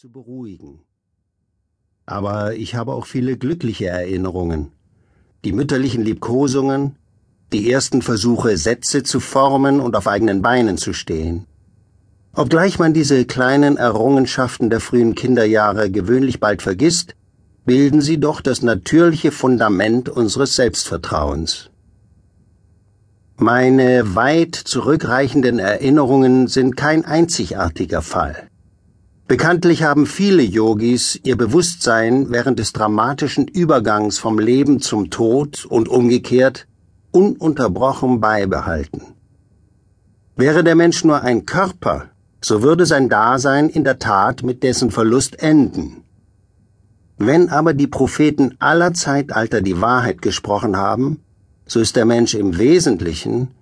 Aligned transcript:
zu 0.00 0.10
beruhigen. 0.10 0.80
Aber 2.06 2.54
ich 2.54 2.74
habe 2.74 2.94
auch 2.94 3.04
viele 3.04 3.36
glückliche 3.36 3.88
Erinnerungen. 3.88 4.72
Die 5.44 5.52
mütterlichen 5.52 6.02
Liebkosungen, 6.02 6.96
die 7.52 7.70
ersten 7.70 8.00
Versuche, 8.00 8.56
Sätze 8.56 9.02
zu 9.02 9.20
formen 9.20 9.78
und 9.78 9.94
auf 9.96 10.06
eigenen 10.06 10.40
Beinen 10.40 10.78
zu 10.78 10.94
stehen. 10.94 11.44
Obgleich 12.32 12.78
man 12.78 12.94
diese 12.94 13.26
kleinen 13.26 13.76
Errungenschaften 13.76 14.70
der 14.70 14.80
frühen 14.80 15.14
Kinderjahre 15.14 15.90
gewöhnlich 15.90 16.40
bald 16.40 16.62
vergisst, 16.62 17.14
bilden 17.66 18.00
sie 18.00 18.18
doch 18.18 18.40
das 18.40 18.62
natürliche 18.62 19.32
Fundament 19.32 20.08
unseres 20.08 20.56
Selbstvertrauens. 20.56 21.68
Meine 23.36 24.14
weit 24.14 24.54
zurückreichenden 24.54 25.58
Erinnerungen 25.58 26.48
sind 26.48 26.74
kein 26.74 27.04
einzigartiger 27.04 28.00
Fall. 28.00 28.49
Bekanntlich 29.30 29.84
haben 29.84 30.06
viele 30.06 30.42
Yogis 30.42 31.20
ihr 31.22 31.36
Bewusstsein 31.36 32.30
während 32.30 32.58
des 32.58 32.72
dramatischen 32.72 33.46
Übergangs 33.46 34.18
vom 34.18 34.40
Leben 34.40 34.80
zum 34.80 35.08
Tod 35.10 35.64
und 35.66 35.88
umgekehrt 35.88 36.66
ununterbrochen 37.12 38.18
beibehalten. 38.18 39.02
Wäre 40.34 40.64
der 40.64 40.74
Mensch 40.74 41.04
nur 41.04 41.22
ein 41.22 41.46
Körper, 41.46 42.06
so 42.40 42.64
würde 42.64 42.86
sein 42.86 43.08
Dasein 43.08 43.68
in 43.68 43.84
der 43.84 44.00
Tat 44.00 44.42
mit 44.42 44.64
dessen 44.64 44.90
Verlust 44.90 45.40
enden. 45.40 46.02
Wenn 47.16 47.50
aber 47.50 47.72
die 47.72 47.86
Propheten 47.86 48.56
aller 48.58 48.94
Zeitalter 48.94 49.60
die 49.60 49.80
Wahrheit 49.80 50.22
gesprochen 50.22 50.76
haben, 50.76 51.20
so 51.66 51.78
ist 51.78 51.94
der 51.94 52.04
Mensch 52.04 52.34
im 52.34 52.58
Wesentlichen 52.58 53.54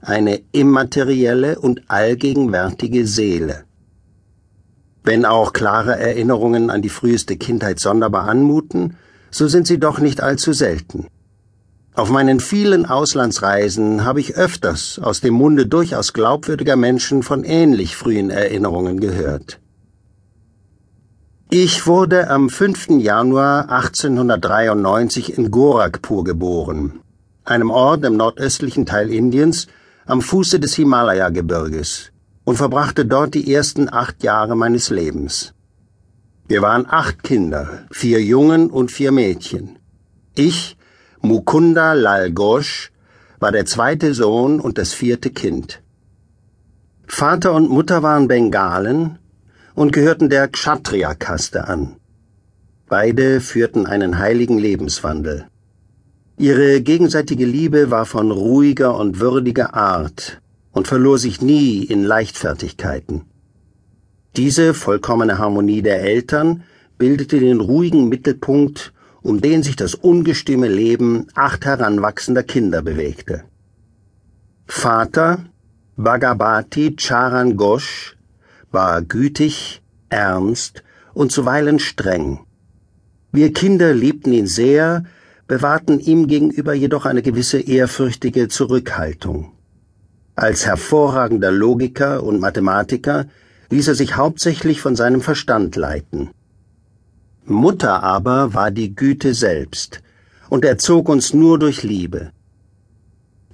eine 0.00 0.40
immaterielle 0.52 1.58
und 1.58 1.90
allgegenwärtige 1.90 3.08
Seele. 3.08 3.64
Wenn 5.06 5.24
auch 5.24 5.52
klare 5.52 5.96
Erinnerungen 5.96 6.68
an 6.68 6.82
die 6.82 6.88
früheste 6.88 7.36
Kindheit 7.36 7.78
sonderbar 7.78 8.28
anmuten, 8.28 8.96
so 9.30 9.46
sind 9.46 9.68
sie 9.68 9.78
doch 9.78 10.00
nicht 10.00 10.20
allzu 10.20 10.52
selten. 10.52 11.06
Auf 11.94 12.10
meinen 12.10 12.40
vielen 12.40 12.86
Auslandsreisen 12.86 14.04
habe 14.04 14.18
ich 14.18 14.34
öfters 14.34 14.98
aus 15.00 15.20
dem 15.20 15.34
Munde 15.34 15.66
durchaus 15.66 16.12
glaubwürdiger 16.12 16.74
Menschen 16.74 17.22
von 17.22 17.44
ähnlich 17.44 17.94
frühen 17.94 18.30
Erinnerungen 18.30 18.98
gehört. 18.98 19.60
Ich 21.50 21.86
wurde 21.86 22.28
am 22.28 22.50
5. 22.50 22.98
Januar 22.98 23.70
1893 23.70 25.38
in 25.38 25.52
Gorakhpur 25.52 26.24
geboren, 26.24 26.98
einem 27.44 27.70
Ort 27.70 28.04
im 28.04 28.16
nordöstlichen 28.16 28.86
Teil 28.86 29.10
Indiens 29.10 29.68
am 30.04 30.20
Fuße 30.20 30.58
des 30.58 30.74
Himalaya-Gebirges 30.74 32.10
und 32.46 32.56
verbrachte 32.56 33.04
dort 33.04 33.34
die 33.34 33.52
ersten 33.52 33.92
acht 33.92 34.22
Jahre 34.22 34.56
meines 34.56 34.88
Lebens. 34.88 35.52
Wir 36.48 36.62
waren 36.62 36.86
acht 36.88 37.24
Kinder, 37.24 37.64
vier 37.90 38.22
Jungen 38.22 38.70
und 38.70 38.92
vier 38.92 39.10
Mädchen. 39.10 39.80
Ich, 40.36 40.76
Mukunda 41.20 41.92
Lal 41.94 42.30
Ghosh, 42.32 42.92
war 43.40 43.50
der 43.50 43.66
zweite 43.66 44.14
Sohn 44.14 44.60
und 44.60 44.78
das 44.78 44.92
vierte 44.92 45.30
Kind. 45.30 45.82
Vater 47.08 47.52
und 47.52 47.68
Mutter 47.68 48.04
waren 48.04 48.28
Bengalen 48.28 49.18
und 49.74 49.92
gehörten 49.92 50.30
der 50.30 50.46
Kshatriya-Kaste 50.46 51.66
an. 51.66 51.96
Beide 52.88 53.40
führten 53.40 53.86
einen 53.86 54.20
heiligen 54.20 54.58
Lebenswandel. 54.58 55.46
Ihre 56.38 56.80
gegenseitige 56.80 57.44
Liebe 57.44 57.90
war 57.90 58.06
von 58.06 58.30
ruhiger 58.30 58.96
und 58.96 59.18
würdiger 59.18 59.74
Art, 59.74 60.40
und 60.76 60.86
verlor 60.86 61.16
sich 61.16 61.40
nie 61.40 61.84
in 61.84 62.04
Leichtfertigkeiten. 62.04 63.22
Diese 64.36 64.74
vollkommene 64.74 65.38
Harmonie 65.38 65.80
der 65.80 66.02
Eltern 66.02 66.64
bildete 66.98 67.40
den 67.40 67.60
ruhigen 67.60 68.10
Mittelpunkt, 68.10 68.92
um 69.22 69.40
den 69.40 69.62
sich 69.62 69.76
das 69.76 69.94
ungestüme 69.94 70.68
Leben 70.68 71.28
acht 71.34 71.64
heranwachsender 71.64 72.42
Kinder 72.42 72.82
bewegte. 72.82 73.44
Vater 74.66 75.46
Bhagavati 75.96 76.94
Charan 76.96 77.56
Ghosh 77.56 78.18
war 78.70 79.00
gütig, 79.00 79.80
ernst 80.10 80.82
und 81.14 81.32
zuweilen 81.32 81.78
streng. 81.78 82.40
Wir 83.32 83.54
Kinder 83.54 83.94
liebten 83.94 84.34
ihn 84.34 84.46
sehr, 84.46 85.04
bewahrten 85.46 86.00
ihm 86.00 86.26
gegenüber 86.26 86.74
jedoch 86.74 87.06
eine 87.06 87.22
gewisse 87.22 87.60
ehrfürchtige 87.60 88.48
Zurückhaltung. 88.48 89.55
Als 90.38 90.66
hervorragender 90.66 91.50
Logiker 91.50 92.22
und 92.22 92.40
Mathematiker 92.40 93.24
ließ 93.70 93.88
er 93.88 93.94
sich 93.94 94.16
hauptsächlich 94.16 94.82
von 94.82 94.94
seinem 94.94 95.22
Verstand 95.22 95.76
leiten. 95.76 96.28
Mutter 97.46 98.02
aber 98.02 98.52
war 98.52 98.70
die 98.70 98.94
Güte 98.94 99.32
selbst 99.32 100.02
und 100.50 100.66
erzog 100.66 101.08
uns 101.08 101.32
nur 101.32 101.58
durch 101.58 101.82
Liebe. 101.82 102.32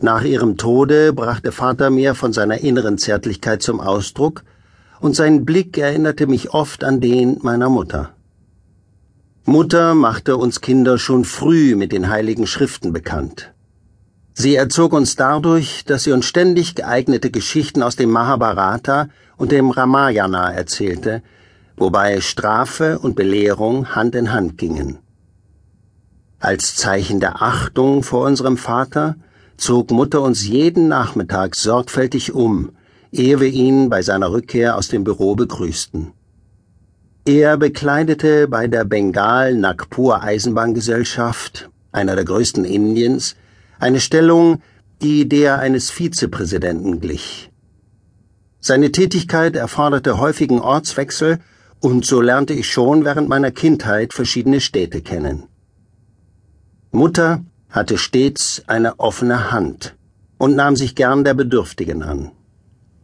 Nach 0.01 0.25
ihrem 0.25 0.57
Tode 0.57 1.13
brachte 1.13 1.53
Vater 1.53 1.91
mir 1.91 2.17
von 2.17 2.33
seiner 2.33 2.59
inneren 2.59 2.99
Zärtlichkeit 2.99 3.63
zum 3.63 3.81
Ausdruck, 3.81 4.43
und 4.99 5.15
sein 5.15 5.45
Blick 5.45 5.79
erinnerte 5.79 6.27
mich 6.27 6.53
oft 6.53 6.83
an 6.83 7.01
den 7.01 7.39
meiner 7.43 7.69
Mutter. 7.69 8.11
Mutter 9.45 9.95
machte 9.95 10.37
uns 10.37 10.61
Kinder 10.61 10.99
schon 10.99 11.25
früh 11.25 11.77
mit 11.77 11.93
den 11.93 12.09
heiligen 12.09 12.49
Schriften 12.49 12.93
bekannt. 12.93 13.53
Sie 14.35 14.55
erzog 14.55 14.93
uns 14.93 15.17
dadurch, 15.17 15.85
dass 15.85 16.05
sie 16.05 16.13
uns 16.13 16.25
ständig 16.25 16.75
geeignete 16.75 17.31
Geschichten 17.31 17.83
aus 17.83 17.97
dem 17.97 18.11
Mahabharata 18.11 19.09
und 19.37 19.53
dem 19.53 19.71
Ramayana 19.71 20.53
erzählte, 20.53 21.23
wobei 21.77 22.21
Strafe 22.21 22.99
und 22.99 23.15
Belehrung 23.15 23.95
Hand 23.95 24.15
in 24.15 24.33
Hand 24.33 24.57
gingen. 24.57 24.99
Als 26.39 26.75
Zeichen 26.77 27.21
der 27.21 27.43
Achtung 27.43 28.03
vor 28.03 28.27
unserem 28.27 28.57
Vater 28.57 29.17
zog 29.57 29.91
Mutter 29.91 30.23
uns 30.23 30.47
jeden 30.47 30.89
Nachmittag 30.89 31.55
sorgfältig 31.55 32.33
um, 32.33 32.73
ehe 33.13 33.39
wir 33.39 33.49
ihn 33.49 33.91
bei 33.91 34.03
seiner 34.03 34.33
Rückkehr 34.33 34.77
aus 34.77 34.89
dem 34.89 35.05
Büro 35.05 35.37
begrüßten. 35.37 36.13
Er 37.25 37.57
bekleidete 37.57 38.49
bei 38.49 38.67
der 38.67 38.85
Bengal 38.85 39.55
Nagpur 39.55 40.23
Eisenbahngesellschaft, 40.23 41.71
einer 41.93 42.17
der 42.17 42.25
größten 42.25 42.65
Indiens, 42.65 43.37
eine 43.83 44.01
Stellung, 44.01 44.63
die 45.03 45.29
der 45.29 45.59
eines 45.59 45.91
Vizepräsidenten 45.91 47.01
glich. 47.01 47.51
Seine 48.61 48.93
Tätigkeit 48.93 49.57
erforderte 49.57 50.19
häufigen 50.19 50.61
Ortswechsel, 50.61 51.41
und 51.81 52.07
so 52.07 52.21
lernte 52.21 52.55
ich 52.55 52.71
schon 52.71 53.05
während 53.05 53.29
meiner 53.29 53.51
Kindheit 53.51 54.15
verschiedene 54.15 54.61
Städte 54.61 55.03
kennen. 55.03 55.49
Mutter 56.93 57.45
hatte 57.71 57.99
stets 57.99 58.63
eine 58.69 59.01
offene 59.01 59.51
Hand 59.51 59.97
und 60.39 60.55
nahm 60.55 60.77
sich 60.77 60.95
gern 60.95 61.25
der 61.25 61.35
Bedürftigen 61.35 62.05
an. 62.05 62.31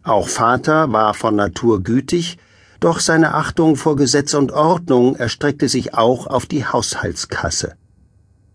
Auch 0.04 0.28
Vater 0.28 0.92
war 0.92 1.12
von 1.14 1.34
Natur 1.34 1.82
gütig, 1.82 2.38
doch 2.78 3.00
seine 3.00 3.34
Achtung 3.34 3.74
vor 3.74 3.96
Gesetz 3.96 4.32
und 4.34 4.52
Ordnung 4.52 5.16
erstreckte 5.16 5.68
sich 5.68 5.94
auch 5.94 6.28
auf 6.28 6.46
die 6.46 6.64
Haushaltskasse. 6.64 7.74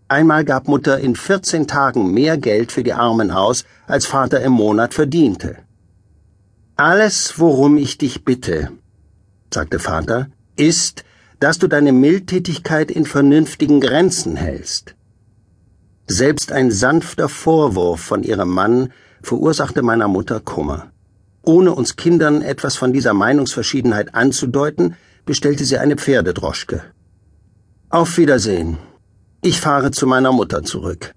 Einmal 0.08 0.44
gab 0.44 0.68
Mutter 0.68 0.98
in 0.98 1.16
14 1.16 1.66
Tagen 1.66 2.12
mehr 2.12 2.36
Geld 2.36 2.72
für 2.72 2.82
die 2.82 2.92
Armen 2.92 3.30
aus, 3.30 3.64
als 3.86 4.06
Vater 4.06 4.40
im 4.42 4.52
Monat 4.52 4.92
verdiente. 4.92 5.58
Alles, 6.76 7.38
worum 7.38 7.78
ich 7.78 7.98
dich 7.98 8.24
bitte, 8.24 8.70
sagte 9.52 9.78
Vater, 9.78 10.28
ist, 10.56 11.04
dass 11.40 11.58
du 11.58 11.68
deine 11.68 11.92
Mildtätigkeit 11.92 12.90
in 12.90 13.06
vernünftigen 13.06 13.80
Grenzen 13.80 14.36
hältst. 14.36 14.94
Selbst 16.06 16.52
ein 16.52 16.70
sanfter 16.70 17.30
Vorwurf 17.30 18.00
von 18.00 18.22
ihrem 18.22 18.50
Mann 18.50 18.92
verursachte 19.22 19.82
meiner 19.82 20.08
Mutter 20.08 20.40
Kummer. 20.40 20.92
Ohne 21.42 21.74
uns 21.74 21.96
Kindern 21.96 22.42
etwas 22.42 22.76
von 22.76 22.92
dieser 22.92 23.14
Meinungsverschiedenheit 23.14 24.14
anzudeuten, 24.14 24.96
bestellte 25.24 25.64
sie 25.64 25.78
eine 25.78 25.96
Pferdedroschke. 25.96 26.82
Auf 27.88 28.18
Wiedersehen, 28.18 28.78
ich 29.44 29.60
fahre 29.60 29.90
zu 29.90 30.06
meiner 30.06 30.32
Mutter 30.32 30.62
zurück. 30.62 31.14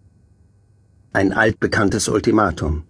Ein 1.13 1.31
altbekanntes 1.31 2.09
Ultimatum. 2.09 2.83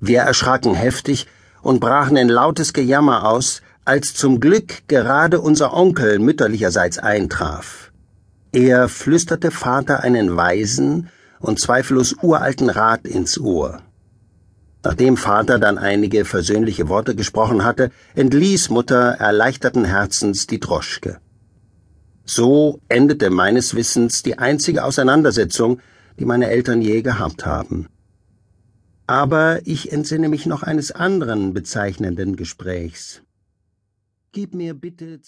Wir 0.00 0.20
erschraken 0.20 0.72
heftig 0.74 1.26
und 1.60 1.78
brachen 1.78 2.16
in 2.16 2.30
lautes 2.30 2.72
Gejammer 2.72 3.28
aus, 3.28 3.60
als 3.84 4.14
zum 4.14 4.40
Glück 4.40 4.88
gerade 4.88 5.42
unser 5.42 5.74
Onkel 5.74 6.18
mütterlicherseits 6.20 6.96
eintraf. 6.96 7.92
Er 8.50 8.88
flüsterte 8.88 9.50
Vater 9.50 10.00
einen 10.00 10.34
weisen 10.34 11.10
und 11.38 11.60
zweifellos 11.60 12.14
uralten 12.22 12.70
Rat 12.70 13.06
ins 13.06 13.38
Ohr. 13.38 13.82
Nachdem 14.82 15.18
Vater 15.18 15.58
dann 15.58 15.76
einige 15.76 16.24
versöhnliche 16.24 16.88
Worte 16.88 17.14
gesprochen 17.14 17.62
hatte, 17.62 17.90
entließ 18.14 18.70
Mutter 18.70 19.16
erleichterten 19.18 19.84
Herzens 19.84 20.46
die 20.46 20.60
Droschke. 20.60 21.20
So 22.24 22.80
endete 22.88 23.30
meines 23.30 23.74
Wissens 23.74 24.22
die 24.22 24.38
einzige 24.38 24.84
Auseinandersetzung, 24.84 25.80
die 26.18 26.24
meine 26.24 26.48
Eltern 26.48 26.80
je 26.80 27.02
gehabt 27.02 27.44
haben. 27.44 27.88
Aber 29.06 29.60
ich 29.66 29.92
entsinne 29.92 30.28
mich 30.28 30.46
noch 30.46 30.62
eines 30.62 30.90
anderen 30.90 31.52
bezeichnenden 31.52 32.36
Gesprächs. 32.36 33.22
Gib 34.32 34.54
mir 34.54 34.74
bitte 34.74 35.20